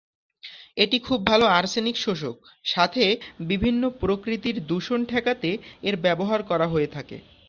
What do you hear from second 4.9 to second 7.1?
ঠেকাতে এর ব্যবহার করা হয়ে